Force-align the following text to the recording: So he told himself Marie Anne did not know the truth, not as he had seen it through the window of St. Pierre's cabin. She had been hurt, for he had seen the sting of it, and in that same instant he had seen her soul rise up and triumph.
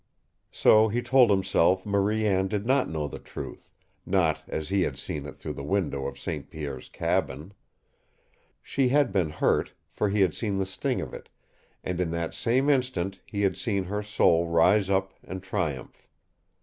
So 0.51 0.87
he 0.87 1.03
told 1.03 1.29
himself 1.29 1.85
Marie 1.85 2.25
Anne 2.25 2.47
did 2.47 2.65
not 2.65 2.89
know 2.89 3.07
the 3.07 3.19
truth, 3.19 3.69
not 4.03 4.41
as 4.47 4.69
he 4.69 4.81
had 4.81 4.97
seen 4.97 5.27
it 5.27 5.35
through 5.35 5.53
the 5.53 5.63
window 5.63 6.07
of 6.07 6.17
St. 6.17 6.49
Pierre's 6.49 6.89
cabin. 6.89 7.53
She 8.63 8.89
had 8.89 9.11
been 9.11 9.29
hurt, 9.29 9.73
for 9.91 10.09
he 10.09 10.21
had 10.21 10.33
seen 10.33 10.55
the 10.55 10.65
sting 10.65 11.01
of 11.01 11.13
it, 11.13 11.29
and 11.83 12.01
in 12.01 12.09
that 12.09 12.33
same 12.33 12.67
instant 12.67 13.21
he 13.27 13.43
had 13.43 13.55
seen 13.55 13.83
her 13.83 14.01
soul 14.01 14.47
rise 14.47 14.89
up 14.89 15.13
and 15.23 15.43
triumph. 15.43 16.07